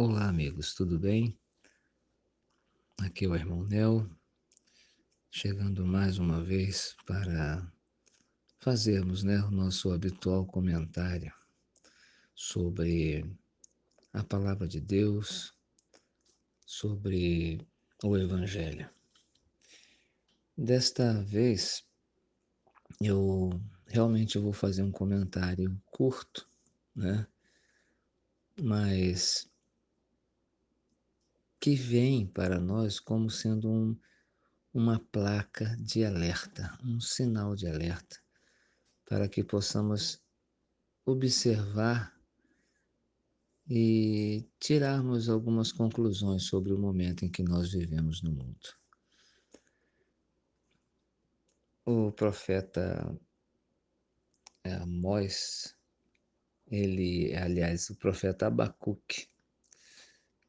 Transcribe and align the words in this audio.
Olá, 0.00 0.28
amigos, 0.28 0.74
tudo 0.74 0.96
bem? 0.96 1.36
Aqui 2.98 3.24
é 3.24 3.28
o 3.28 3.34
irmão 3.34 3.64
Nel, 3.64 4.08
chegando 5.28 5.84
mais 5.84 6.18
uma 6.18 6.40
vez 6.40 6.96
para 7.04 7.68
fazermos 8.60 9.24
né, 9.24 9.42
o 9.42 9.50
nosso 9.50 9.90
habitual 9.90 10.46
comentário 10.46 11.34
sobre 12.32 13.28
a 14.12 14.22
palavra 14.22 14.68
de 14.68 14.80
Deus, 14.80 15.52
sobre 16.64 17.66
o 18.04 18.16
Evangelho. 18.16 18.88
Desta 20.56 21.24
vez, 21.24 21.84
eu 23.00 23.50
realmente 23.84 24.38
vou 24.38 24.52
fazer 24.52 24.84
um 24.84 24.92
comentário 24.92 25.76
curto, 25.90 26.48
né? 26.94 27.26
Mas 28.62 29.50
que 31.60 31.74
vem 31.74 32.26
para 32.26 32.60
nós 32.60 33.00
como 33.00 33.30
sendo 33.30 33.70
um, 33.70 33.98
uma 34.72 34.98
placa 34.98 35.76
de 35.80 36.04
alerta, 36.04 36.78
um 36.84 37.00
sinal 37.00 37.54
de 37.54 37.66
alerta, 37.66 38.16
para 39.08 39.28
que 39.28 39.42
possamos 39.42 40.22
observar 41.04 42.14
e 43.68 44.48
tirarmos 44.58 45.28
algumas 45.28 45.72
conclusões 45.72 46.44
sobre 46.44 46.72
o 46.72 46.78
momento 46.78 47.24
em 47.24 47.30
que 47.30 47.42
nós 47.42 47.72
vivemos 47.72 48.22
no 48.22 48.30
mundo. 48.30 48.78
O 51.84 52.12
profeta 52.12 53.18
é, 54.64 54.74
Amós, 54.74 55.74
ele, 56.66 57.34
aliás, 57.34 57.88
o 57.90 57.96
profeta 57.96 58.46
Abacuque, 58.46 59.28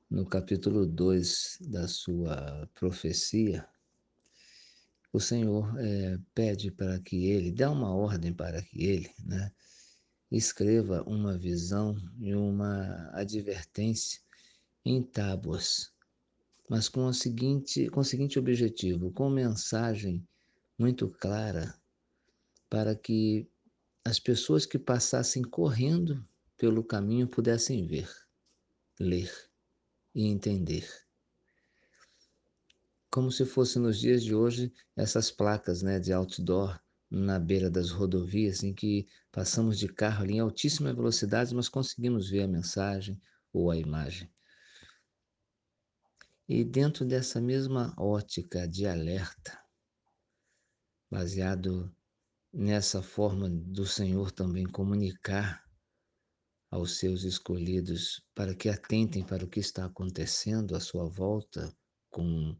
no 0.09 0.25
capítulo 0.25 0.87
2 0.87 1.59
da 1.67 1.87
sua 1.87 2.67
profecia, 2.73 3.67
o 5.13 5.19
Senhor 5.19 5.71
é, 5.79 6.17
pede 6.33 6.71
para 6.71 6.99
que 6.99 7.27
ele, 7.27 7.51
dá 7.51 7.69
uma 7.69 7.93
ordem 7.93 8.33
para 8.33 8.61
que 8.61 8.83
ele, 8.83 9.11
né, 9.23 9.51
escreva 10.31 11.03
uma 11.03 11.37
visão 11.37 11.95
e 12.19 12.33
uma 12.33 13.11
advertência 13.13 14.19
em 14.83 15.03
tábuas, 15.03 15.91
mas 16.67 16.89
com 16.89 17.05
o 17.05 17.13
seguinte, 17.13 17.87
com 17.89 17.99
o 17.99 18.05
seguinte 18.05 18.39
objetivo, 18.39 19.11
com 19.11 19.29
mensagem 19.29 20.27
muito 20.77 21.07
clara 21.07 21.75
para 22.67 22.95
que 22.95 23.47
as 24.03 24.19
pessoas 24.19 24.65
que 24.65 24.79
passassem 24.79 25.43
correndo 25.43 26.25
pelo 26.57 26.83
caminho 26.83 27.27
pudessem 27.27 27.85
ver, 27.85 28.09
ler 28.99 29.48
e 30.13 30.25
entender. 30.25 30.87
Como 33.11 33.31
se 33.31 33.45
fosse 33.45 33.79
nos 33.79 33.99
dias 33.99 34.23
de 34.23 34.35
hoje 34.35 34.71
essas 34.95 35.31
placas 35.31 35.81
né, 35.81 35.99
de 35.99 36.13
outdoor 36.13 36.79
na 37.09 37.39
beira 37.39 37.69
das 37.69 37.89
rodovias 37.89 38.63
em 38.63 38.73
que 38.73 39.07
passamos 39.31 39.79
de 39.79 39.87
carro 39.87 40.23
ali 40.23 40.35
em 40.35 40.39
altíssima 40.39 40.93
velocidade, 40.93 41.55
mas 41.55 41.67
conseguimos 41.67 42.29
ver 42.29 42.43
a 42.43 42.47
mensagem 42.47 43.19
ou 43.51 43.71
a 43.71 43.77
imagem. 43.77 44.31
E 46.47 46.63
dentro 46.63 47.05
dessa 47.05 47.41
mesma 47.41 47.93
ótica 47.97 48.67
de 48.67 48.85
alerta, 48.85 49.59
baseado 51.09 51.93
nessa 52.51 53.01
forma 53.01 53.49
do 53.49 53.85
Senhor 53.85 54.31
também 54.31 54.65
comunicar 54.65 55.68
aos 56.71 56.97
seus 56.97 57.23
escolhidos 57.23 58.21
para 58.35 58.53
que 58.55 58.69
atentem 58.69 59.25
para 59.25 59.43
o 59.43 59.49
que 59.49 59.59
está 59.59 59.85
acontecendo 59.85 60.75
à 60.75 60.79
sua 60.79 61.07
volta 61.07 61.75
com 62.09 62.55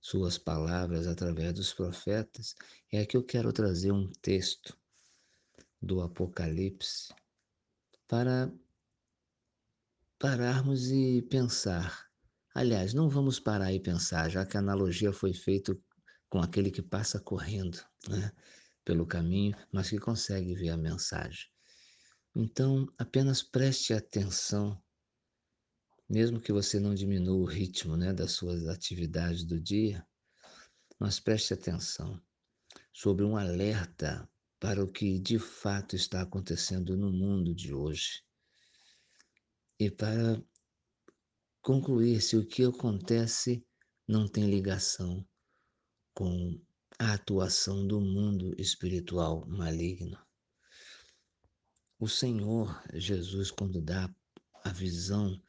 suas 0.00 0.38
palavras 0.38 1.06
através 1.06 1.52
dos 1.52 1.72
profetas, 1.72 2.54
é 2.92 3.04
que 3.04 3.16
eu 3.16 3.24
quero 3.24 3.52
trazer 3.52 3.92
um 3.92 4.10
texto 4.22 4.78
do 5.82 6.00
Apocalipse 6.00 7.12
para 8.06 8.52
pararmos 10.18 10.90
e 10.90 11.22
pensar. 11.22 12.06
Aliás, 12.54 12.94
não 12.94 13.08
vamos 13.08 13.40
parar 13.40 13.72
e 13.72 13.80
pensar, 13.80 14.30
já 14.30 14.46
que 14.46 14.56
a 14.56 14.60
analogia 14.60 15.12
foi 15.12 15.34
feita 15.34 15.76
com 16.28 16.38
aquele 16.40 16.70
que 16.70 16.82
passa 16.82 17.20
correndo 17.20 17.78
né, 18.08 18.32
pelo 18.84 19.06
caminho, 19.06 19.56
mas 19.72 19.90
que 19.90 19.98
consegue 19.98 20.54
ver 20.54 20.70
a 20.70 20.76
mensagem. 20.76 21.55
Então, 22.38 22.86
apenas 22.98 23.42
preste 23.42 23.94
atenção, 23.94 24.78
mesmo 26.06 26.38
que 26.38 26.52
você 26.52 26.78
não 26.78 26.94
diminua 26.94 27.38
o 27.38 27.46
ritmo 27.46 27.96
né, 27.96 28.12
das 28.12 28.32
suas 28.32 28.68
atividades 28.68 29.42
do 29.42 29.58
dia, 29.58 30.06
mas 31.00 31.18
preste 31.18 31.54
atenção 31.54 32.22
sobre 32.92 33.24
um 33.24 33.38
alerta 33.38 34.30
para 34.60 34.84
o 34.84 34.92
que 34.92 35.18
de 35.18 35.38
fato 35.38 35.96
está 35.96 36.20
acontecendo 36.20 36.94
no 36.94 37.10
mundo 37.10 37.54
de 37.54 37.72
hoje. 37.72 38.22
E 39.80 39.90
para 39.90 40.38
concluir 41.62 42.20
se 42.20 42.36
o 42.36 42.46
que 42.46 42.64
acontece 42.64 43.66
não 44.06 44.28
tem 44.28 44.44
ligação 44.44 45.26
com 46.12 46.60
a 46.98 47.14
atuação 47.14 47.86
do 47.86 47.98
mundo 47.98 48.54
espiritual 48.60 49.46
maligno. 49.48 50.18
O 51.98 52.06
Senhor 52.06 52.82
Jesus, 52.92 53.50
quando 53.50 53.80
dá 53.80 54.14
a 54.62 54.70
visão 54.70 55.40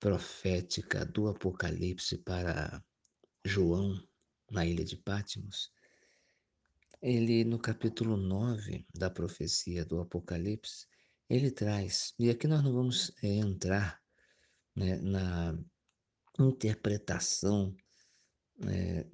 profética 0.00 1.06
do 1.06 1.28
Apocalipse 1.28 2.18
para 2.18 2.84
João, 3.44 3.96
na 4.50 4.66
ilha 4.66 4.84
de 4.84 4.96
Pátimos, 4.96 5.70
ele, 7.00 7.44
no 7.44 7.56
capítulo 7.56 8.16
9 8.16 8.84
da 8.92 9.08
profecia 9.08 9.84
do 9.84 10.00
Apocalipse, 10.00 10.88
ele 11.30 11.52
traz, 11.52 12.12
e 12.18 12.30
aqui 12.30 12.48
nós 12.48 12.64
não 12.64 12.72
vamos 12.72 13.12
é, 13.22 13.28
entrar 13.28 14.02
né, 14.74 14.96
na 14.96 15.56
interpretação 16.40 17.76
é, 18.66 19.06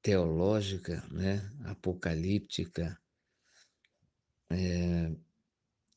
teológica, 0.00 1.04
né, 1.10 1.38
apocalíptica, 1.64 2.96
é, 4.50 5.12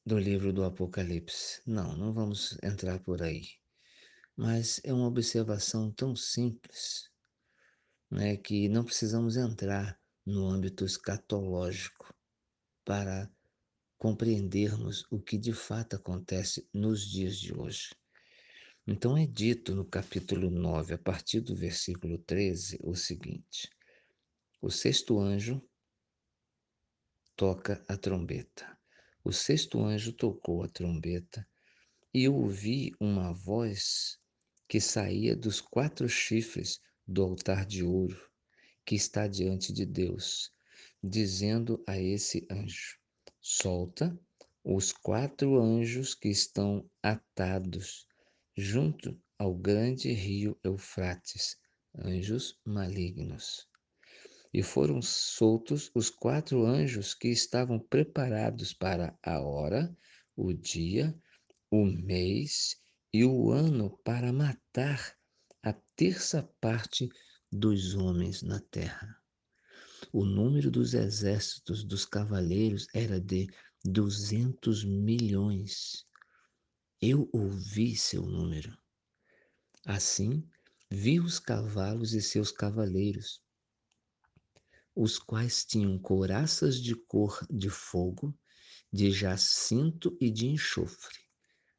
do 0.05 0.19
livro 0.19 0.51
do 0.51 0.63
Apocalipse. 0.63 1.61
Não, 1.65 1.95
não 1.95 2.13
vamos 2.13 2.57
entrar 2.61 2.99
por 2.99 3.21
aí. 3.21 3.43
Mas 4.35 4.81
é 4.83 4.93
uma 4.93 5.07
observação 5.07 5.91
tão 5.91 6.15
simples 6.15 7.09
né, 8.11 8.35
que 8.37 8.67
não 8.67 8.83
precisamos 8.83 9.37
entrar 9.37 9.99
no 10.25 10.47
âmbito 10.47 10.85
escatológico 10.85 12.13
para 12.83 13.31
compreendermos 13.97 15.05
o 15.09 15.19
que 15.19 15.37
de 15.37 15.53
fato 15.53 15.95
acontece 15.95 16.67
nos 16.73 17.09
dias 17.09 17.37
de 17.37 17.57
hoje. 17.57 17.95
Então 18.85 19.17
é 19.17 19.25
dito 19.25 19.73
no 19.73 19.85
capítulo 19.85 20.51
9, 20.51 20.95
a 20.95 20.97
partir 20.97 21.39
do 21.39 21.55
versículo 21.55 22.17
13, 22.17 22.77
o 22.83 22.95
seguinte: 22.95 23.69
O 24.61 24.69
sexto 24.69 25.19
anjo 25.19 25.61
toca 27.37 27.83
a 27.87 27.95
trombeta. 27.95 28.72
O 29.25 29.31
sexto 29.31 29.79
anjo 29.81 30.11
tocou 30.11 30.63
a 30.63 30.67
trombeta 30.67 31.47
e 32.13 32.27
ouvi 32.27 32.91
uma 32.99 33.31
voz 33.33 34.19
que 34.67 34.81
saía 34.81 35.33
dos 35.33 35.61
quatro 35.61 36.09
chifres 36.09 36.81
do 37.07 37.23
altar 37.23 37.65
de 37.65 37.83
ouro 37.83 38.29
que 38.85 38.95
está 38.95 39.25
diante 39.25 39.71
de 39.71 39.85
Deus, 39.85 40.51
dizendo 41.01 41.81
a 41.87 41.97
esse 41.97 42.45
anjo: 42.51 42.97
Solta 43.39 44.19
os 44.61 44.91
quatro 44.91 45.57
anjos 45.57 46.13
que 46.13 46.27
estão 46.27 46.85
atados 47.01 48.05
junto 48.57 49.17
ao 49.39 49.55
grande 49.55 50.11
rio 50.11 50.59
Eufrates, 50.65 51.57
anjos 51.97 52.59
malignos 52.65 53.69
e 54.53 54.61
foram 54.61 55.01
soltos 55.01 55.89
os 55.95 56.11
quatro 56.11 56.63
anjos 56.63 57.15
que 57.15 57.29
estavam 57.29 57.79
preparados 57.79 58.71
para 58.71 59.17
a 59.23 59.41
hora, 59.41 59.95
o 60.35 60.53
dia, 60.53 61.17
o 61.71 61.83
mês 61.83 62.77
e 63.11 63.25
o 63.25 63.49
ano 63.49 63.97
para 64.03 64.31
matar 64.31 65.17
a 65.63 65.73
terça 65.95 66.43
parte 66.61 67.09
dos 67.51 67.95
homens 67.95 68.43
na 68.43 68.59
terra. 68.59 69.17
O 70.11 70.23
número 70.23 70.69
dos 70.69 70.93
exércitos 70.93 71.83
dos 71.83 72.05
cavaleiros 72.05 72.85
era 72.93 73.19
de 73.19 73.47
duzentos 73.83 74.83
milhões. 74.83 76.05
Eu 77.01 77.27
ouvi 77.33 77.95
seu 77.95 78.21
número. 78.21 78.77
Assim, 79.83 80.47
vi 80.91 81.19
os 81.19 81.39
cavalos 81.39 82.13
e 82.13 82.21
seus 82.21 82.51
cavaleiros 82.51 83.42
os 84.95 85.17
quais 85.17 85.65
tinham 85.65 85.97
couraças 85.97 86.81
de 86.81 86.95
cor 86.95 87.45
de 87.49 87.69
fogo, 87.69 88.37
de 88.91 89.11
jacinto 89.11 90.15
e 90.21 90.29
de 90.29 90.47
enxofre. 90.47 91.19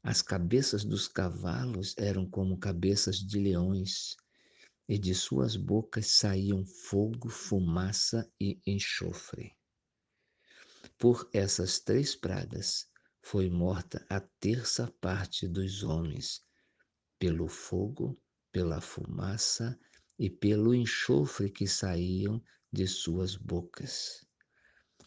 As 0.02 0.20
cabeças 0.20 0.84
dos 0.84 1.08
cavalos 1.08 1.94
eram 1.96 2.28
como 2.28 2.58
cabeças 2.58 3.16
de 3.18 3.38
leões, 3.38 4.16
e 4.88 4.98
de 4.98 5.14
suas 5.14 5.56
bocas 5.56 6.06
saíam 6.08 6.64
fogo, 6.64 7.28
fumaça 7.28 8.30
e 8.38 8.60
enxofre. 8.66 9.52
Por 10.98 11.28
essas 11.32 11.78
três 11.78 12.14
pragas 12.14 12.86
foi 13.22 13.48
morta 13.48 14.04
a 14.10 14.20
terça 14.20 14.92
parte 15.00 15.48
dos 15.48 15.82
homens, 15.82 16.42
pelo 17.18 17.48
fogo, 17.48 18.20
pela 18.52 18.80
fumaça 18.80 19.78
e 20.18 20.28
pelo 20.28 20.74
enxofre 20.74 21.50
que 21.50 21.66
saíam 21.66 22.42
de 22.74 22.88
suas 22.88 23.36
bocas. 23.36 24.26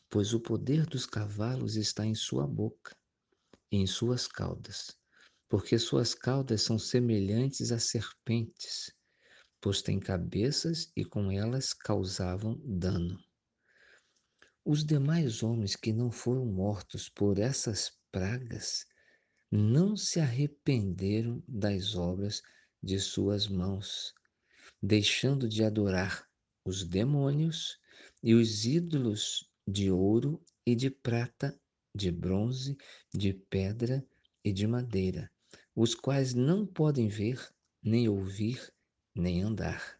Pois 0.09 0.33
o 0.33 0.39
poder 0.39 0.85
dos 0.85 1.05
cavalos 1.05 1.75
está 1.75 2.05
em 2.05 2.15
sua 2.15 2.47
boca 2.47 2.95
em 3.69 3.85
suas 3.85 4.25
caudas, 4.25 4.97
porque 5.49 5.77
suas 5.77 6.15
caudas 6.15 6.61
são 6.61 6.79
semelhantes 6.79 7.73
a 7.73 7.79
serpentes, 7.79 8.89
pois 9.59 9.81
têm 9.81 9.99
cabeças 9.99 10.89
e 10.95 11.03
com 11.03 11.29
elas 11.29 11.73
causavam 11.73 12.57
dano. 12.63 13.19
Os 14.63 14.85
demais 14.85 15.43
homens 15.43 15.75
que 15.75 15.91
não 15.91 16.09
foram 16.09 16.45
mortos 16.45 17.09
por 17.09 17.37
essas 17.37 17.91
pragas 18.09 18.85
não 19.51 19.97
se 19.97 20.21
arrependeram 20.21 21.43
das 21.45 21.95
obras 21.95 22.41
de 22.81 22.97
suas 22.99 23.49
mãos, 23.49 24.13
deixando 24.81 25.49
de 25.49 25.63
adorar 25.63 26.25
os 26.67 26.83
demônios 26.83 27.79
e 28.21 28.33
os 28.33 28.65
ídolos 28.65 29.49
de 29.65 29.89
ouro 29.89 30.43
e 30.65 30.75
de 30.75 30.89
prata, 30.89 31.57
de 31.95 32.11
bronze, 32.11 32.77
de 33.13 33.33
pedra 33.33 34.05
e 34.43 34.51
de 34.51 34.67
madeira, 34.67 35.31
os 35.73 35.95
quais 35.95 36.33
não 36.33 36.67
podem 36.67 37.07
ver, 37.07 37.39
nem 37.81 38.09
ouvir, 38.09 38.69
nem 39.15 39.43
andar. 39.43 39.97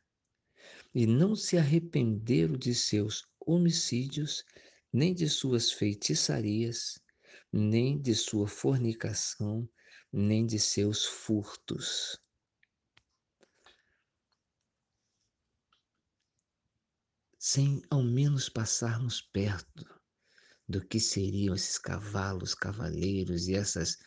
E 0.94 1.08
não 1.08 1.38
se 1.38 1.58
arrependeram 1.58 2.58
de 2.58 2.76
seus 2.76 3.26
homicídios, 3.40 4.44
nem 4.92 5.14
de 5.14 5.30
suas 5.30 5.72
feitiçarias, 5.72 7.00
nem 7.50 7.98
de 7.98 8.14
sua 8.14 8.46
fornicação, 8.46 9.70
nem 10.12 10.46
de 10.46 10.60
seus 10.60 11.06
furtos. 11.06 12.20
Sem 17.50 17.82
ao 17.90 18.04
menos 18.04 18.50
passarmos 18.50 19.22
perto 19.22 19.86
do 20.68 20.86
que 20.86 21.00
seriam 21.00 21.56
esses 21.56 21.78
cavalos, 21.78 22.54
cavaleiros 22.54 23.48
e 23.48 23.56
essas 23.56 23.98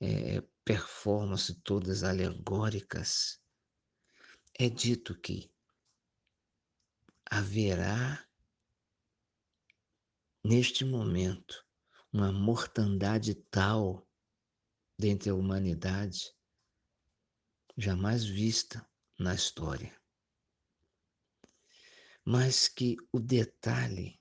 é, 0.00 0.40
performances 0.64 1.56
todas 1.62 2.02
alegóricas, 2.02 3.40
é 4.58 4.68
dito 4.68 5.16
que 5.16 5.48
haverá 7.30 8.28
neste 10.44 10.84
momento 10.84 11.64
uma 12.12 12.32
mortandade 12.32 13.32
tal 13.48 14.04
dentre 14.98 15.30
a 15.30 15.36
humanidade 15.36 16.34
jamais 17.76 18.24
vista 18.24 18.84
na 19.16 19.36
história. 19.36 19.97
Mas 22.30 22.68
que 22.68 22.98
o 23.10 23.18
detalhe 23.18 24.20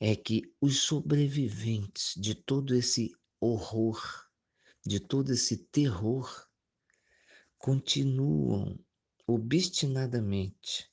é 0.00 0.16
que 0.16 0.50
os 0.58 0.80
sobreviventes 0.80 2.14
de 2.16 2.34
todo 2.34 2.74
esse 2.74 3.14
horror, 3.38 4.00
de 4.82 4.98
todo 4.98 5.30
esse 5.30 5.58
terror, 5.58 6.48
continuam 7.58 8.82
obstinadamente 9.26 10.90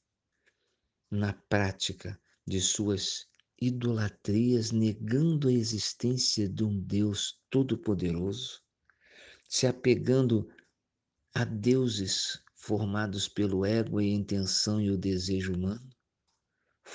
na 1.09 1.31
prática 1.31 2.19
de 2.45 2.59
suas 2.59 3.25
idolatrias, 3.57 4.71
negando 4.71 5.47
a 5.47 5.53
existência 5.53 6.49
de 6.49 6.65
um 6.65 6.81
Deus 6.81 7.39
todo-poderoso, 7.49 8.61
se 9.47 9.65
apegando 9.65 10.53
a 11.33 11.45
deuses 11.45 12.43
formados 12.55 13.29
pelo 13.29 13.65
ego 13.65 14.01
e 14.01 14.09
a 14.09 14.13
intenção 14.13 14.81
e 14.81 14.89
o 14.91 14.97
desejo 14.97 15.53
humano, 15.53 15.92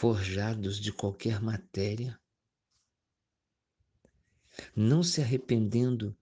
forjados 0.00 0.78
de 0.78 0.92
qualquer 0.92 1.42
matéria, 1.42 2.16
não 4.76 5.02
se 5.02 5.20
arrependendo 5.20 6.16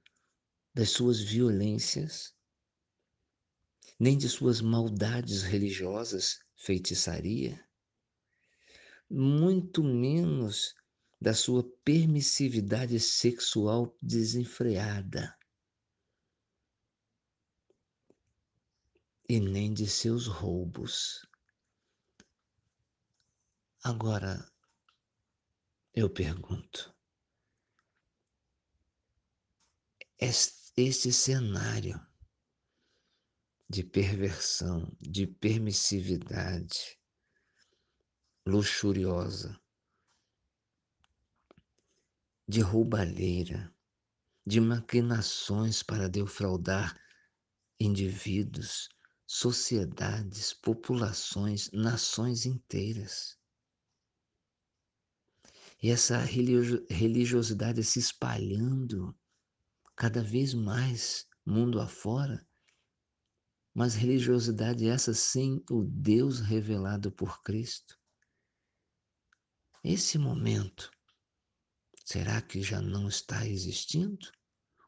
das 0.72 0.88
suas 0.88 1.20
violências, 1.20 2.34
nem 4.00 4.16
de 4.16 4.30
suas 4.30 4.62
maldades 4.62 5.42
religiosas, 5.42 6.38
feitiçaria, 6.56 7.62
muito 9.10 9.84
menos 9.84 10.74
da 11.20 11.34
sua 11.34 11.62
permissividade 11.84 12.98
sexual 12.98 13.94
desenfreada. 14.00 15.36
E 19.28 19.38
nem 19.38 19.74
de 19.74 19.86
seus 19.86 20.26
roubos. 20.26 21.26
Agora, 23.88 24.44
eu 25.94 26.10
pergunto: 26.10 26.92
este 30.18 31.12
cenário 31.12 32.04
de 33.70 33.84
perversão, 33.84 34.90
de 35.00 35.28
permissividade, 35.28 36.98
luxuriosa, 38.44 39.56
de 42.48 42.60
roubalheira, 42.62 43.72
de 44.44 44.60
maquinações 44.60 45.84
para 45.84 46.08
defraudar 46.08 47.00
indivíduos, 47.78 48.88
sociedades, 49.24 50.52
populações, 50.52 51.70
nações 51.70 52.46
inteiras. 52.46 53.38
E 55.82 55.90
essa 55.90 56.18
religiosidade 56.18 57.84
se 57.84 57.98
espalhando 57.98 59.16
cada 59.94 60.22
vez 60.22 60.54
mais 60.54 61.26
mundo 61.44 61.80
afora, 61.80 62.46
mas 63.74 63.94
religiosidade 63.94 64.88
essa 64.88 65.12
sem 65.12 65.62
o 65.70 65.84
Deus 65.84 66.40
revelado 66.40 67.12
por 67.12 67.42
Cristo. 67.42 67.98
Esse 69.84 70.18
momento, 70.18 70.90
será 72.04 72.40
que 72.40 72.62
já 72.62 72.80
não 72.80 73.06
está 73.06 73.46
existindo? 73.46 74.32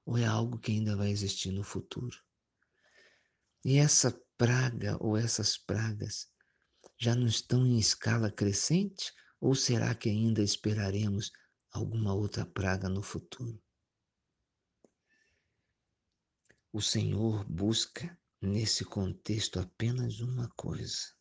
Ou 0.07 0.16
é 0.16 0.25
algo 0.25 0.59
que 0.59 0.73
ainda 0.73 0.97
vai 0.97 1.11
existir 1.11 1.52
no 1.52 1.62
futuro? 1.62 2.16
E 3.62 3.76
essa 3.76 4.18
praga 4.38 4.97
ou 5.00 5.16
essas 5.16 5.59
pragas 5.59 6.30
já 6.97 7.14
não 7.14 7.26
estão 7.26 7.66
em 7.66 7.78
escala 7.78 8.33
crescente? 8.33 9.12
Ou 9.40 9.54
será 9.54 9.95
que 9.95 10.09
ainda 10.09 10.42
esperaremos 10.42 11.30
alguma 11.71 12.12
outra 12.12 12.45
praga 12.45 12.88
no 12.88 13.02
futuro? 13.02 13.62
O 16.73 16.83
Senhor 16.83 17.45
busca 17.45 18.18
nesse 18.40 18.85
contexto 18.85 19.59
apenas 19.59 20.21
uma 20.21 20.49
coisa: 20.50 21.14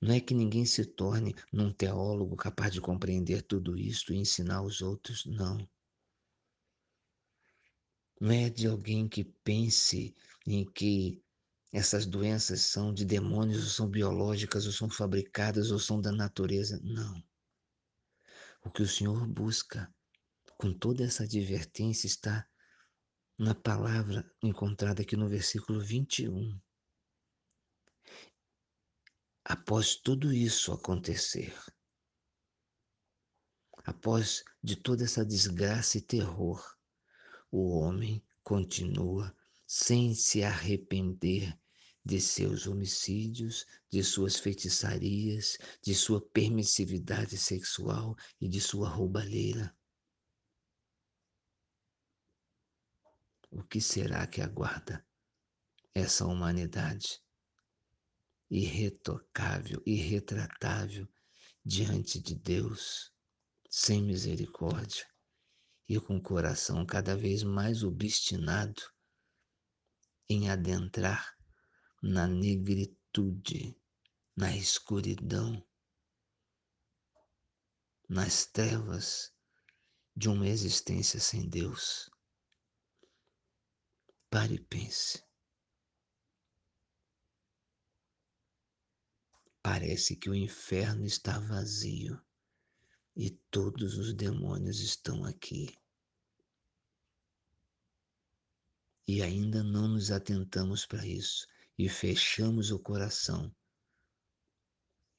não 0.00 0.14
é 0.14 0.20
que 0.20 0.34
ninguém 0.34 0.64
se 0.64 0.84
torne 0.84 1.34
num 1.52 1.72
teólogo 1.72 2.36
capaz 2.36 2.72
de 2.72 2.80
compreender 2.80 3.42
tudo 3.42 3.76
isso 3.76 4.12
e 4.12 4.16
ensinar 4.16 4.62
os 4.62 4.80
outros, 4.80 5.24
não. 5.24 5.68
Não 8.20 8.32
é 8.32 8.50
de 8.50 8.66
alguém 8.66 9.08
que 9.08 9.24
pense 9.24 10.14
em 10.46 10.64
que 10.64 11.22
essas 11.72 12.06
doenças 12.06 12.62
são 12.62 12.92
de 12.92 13.04
demônios, 13.04 13.64
ou 13.64 13.70
são 13.70 13.88
biológicas, 13.88 14.66
ou 14.66 14.72
são 14.72 14.88
fabricadas, 14.88 15.70
ou 15.70 15.78
são 15.78 16.00
da 16.00 16.10
natureza. 16.10 16.80
Não. 16.82 17.22
O 18.64 18.70
que 18.70 18.82
o 18.82 18.88
Senhor 18.88 19.26
busca 19.26 19.92
com 20.56 20.72
toda 20.72 21.04
essa 21.04 21.24
advertência 21.24 22.06
está 22.06 22.48
na 23.38 23.54
palavra 23.54 24.28
encontrada 24.42 25.02
aqui 25.02 25.14
no 25.14 25.28
versículo 25.28 25.80
21. 25.80 26.60
Após 29.44 29.94
tudo 29.94 30.32
isso 30.32 30.72
acontecer, 30.72 31.54
após 33.84 34.42
de 34.62 34.74
toda 34.74 35.04
essa 35.04 35.24
desgraça 35.24 35.98
e 35.98 36.02
terror, 36.02 36.76
o 37.50 37.78
homem 37.78 38.22
continua 38.42 39.34
sem 39.70 40.14
se 40.14 40.42
arrepender 40.42 41.54
de 42.02 42.18
seus 42.22 42.66
homicídios, 42.66 43.66
de 43.90 44.02
suas 44.02 44.40
feitiçarias, 44.40 45.58
de 45.82 45.94
sua 45.94 46.26
permissividade 46.30 47.36
sexual 47.36 48.16
e 48.40 48.48
de 48.48 48.62
sua 48.62 48.88
roubalheira. 48.88 49.76
O 53.50 53.62
que 53.62 53.78
será 53.78 54.26
que 54.26 54.40
aguarda 54.40 55.06
essa 55.94 56.24
humanidade 56.24 57.22
irretocável, 58.50 59.82
irretratável 59.84 61.06
diante 61.62 62.18
de 62.18 62.34
Deus, 62.34 63.12
sem 63.68 64.02
misericórdia 64.02 65.06
e 65.86 66.00
com 66.00 66.16
o 66.16 66.22
coração 66.22 66.86
cada 66.86 67.14
vez 67.14 67.42
mais 67.42 67.82
obstinado 67.82 68.82
em 70.28 70.50
adentrar 70.50 71.36
na 72.02 72.26
negritude, 72.26 73.76
na 74.36 74.54
escuridão, 74.54 75.66
nas 78.08 78.46
trevas 78.46 79.32
de 80.14 80.28
uma 80.28 80.46
existência 80.46 81.18
sem 81.18 81.48
Deus. 81.48 82.10
Pare 84.30 84.56
e 84.56 84.60
pense. 84.60 85.24
Parece 89.62 90.16
que 90.16 90.28
o 90.28 90.34
inferno 90.34 91.04
está 91.04 91.38
vazio 91.38 92.20
e 93.16 93.30
todos 93.50 93.96
os 93.96 94.14
demônios 94.14 94.80
estão 94.80 95.24
aqui. 95.24 95.76
E 99.08 99.22
ainda 99.22 99.64
não 99.64 99.88
nos 99.88 100.10
atentamos 100.10 100.84
para 100.84 101.06
isso 101.06 101.48
e 101.78 101.88
fechamos 101.88 102.70
o 102.70 102.78
coração. 102.78 103.50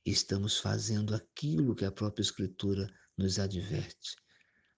Estamos 0.06 0.60
fazendo 0.60 1.16
aquilo 1.16 1.76
que 1.76 1.86
a 1.86 1.92
própria 1.92 2.22
Escritura 2.22 2.88
nos 3.18 3.40
adverte. 3.40 4.16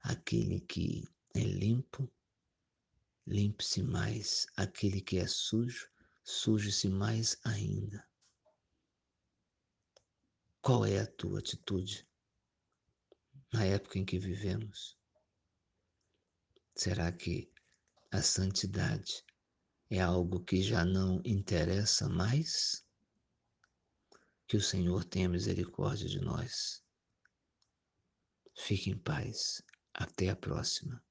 Aquele 0.02 0.62
que 0.62 1.04
é 1.36 1.42
limpo 1.42 2.10
limpe-se 3.28 3.84
mais. 3.84 4.48
Aquele 4.56 5.02
que 5.02 5.18
é 5.18 5.28
sujo, 5.28 5.90
suje-se 6.24 6.88
mais 6.88 7.38
ainda. 7.44 8.08
Qual 10.62 10.86
é 10.86 11.00
a 11.00 11.08
tua 11.08 11.40
atitude 11.40 12.08
na 13.52 13.66
época 13.66 14.00
em 14.00 14.06
que 14.06 14.18
vivemos? 14.18 14.98
Será 16.74 17.12
que 17.12 17.52
a 18.12 18.22
santidade 18.22 19.24
é 19.90 20.02
algo 20.02 20.44
que 20.44 20.62
já 20.62 20.84
não 20.84 21.22
interessa 21.24 22.10
mais? 22.10 22.86
Que 24.46 24.58
o 24.58 24.62
Senhor 24.62 25.06
tenha 25.06 25.30
misericórdia 25.30 26.10
de 26.10 26.20
nós. 26.20 26.84
Fique 28.58 28.90
em 28.90 28.98
paz. 28.98 29.62
Até 29.94 30.30
a 30.30 30.36
próxima. 30.36 31.02